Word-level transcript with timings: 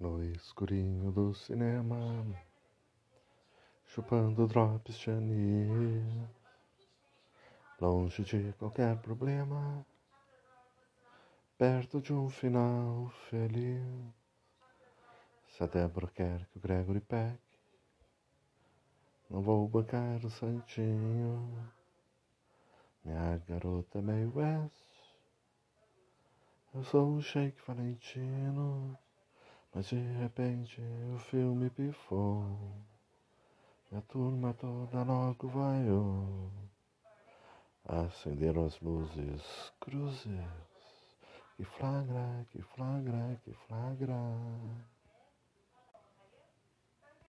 No 0.00 0.20
escurinho 0.24 1.12
do 1.12 1.32
cinema, 1.32 2.26
chupando 3.86 4.44
drops 4.48 4.98
de 4.98 5.10
anil, 5.10 6.28
longe 7.80 8.24
de 8.24 8.52
qualquer 8.54 9.00
problema, 9.00 9.86
perto 11.56 12.00
de 12.00 12.12
um 12.12 12.28
final 12.28 13.08
feliz. 13.30 14.12
Se 15.46 15.62
a 15.62 15.66
Débora 15.68 16.08
quer 16.08 16.44
que 16.46 16.58
o 16.58 16.60
Gregory 16.60 17.00
pegue, 17.00 17.38
não 19.30 19.40
vou 19.40 19.68
bancar 19.68 20.26
o 20.26 20.30
santinho. 20.30 21.72
Minha 23.04 23.38
garota 23.46 24.00
é 24.00 24.02
meio 24.02 24.36
West, 24.36 25.14
eu 26.74 26.82
sou 26.82 27.14
o 27.14 27.22
Shake 27.22 27.62
Valentino. 27.64 28.98
Mas 29.74 29.86
de 29.86 29.96
repente 29.96 30.80
o 31.12 31.18
filme 31.18 31.68
pifou 31.68 32.46
E 33.90 33.96
a 33.96 34.00
turma 34.02 34.54
toda 34.54 35.02
logo 35.02 35.48
vaiou. 35.48 36.52
Acenderam 37.84 38.66
as 38.66 38.80
luzes 38.80 39.72
cruzes 39.80 40.30
Que 41.56 41.64
flagra, 41.64 42.46
que 42.52 42.62
flagra, 42.62 43.40
que 43.44 43.52
flagra 43.52 44.14